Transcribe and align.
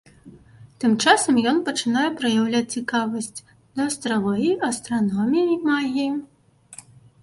Тым 0.83 0.95
часам 1.09 1.37
ён 1.51 1.59
пачынае 1.67 2.07
праяўляць 2.23 2.63
цікавасць 2.79 3.31
да 3.75 3.81
астралогіі, 3.91 4.59
астраноміі 4.73 5.49
і 5.59 5.63
магіі. 5.71 6.11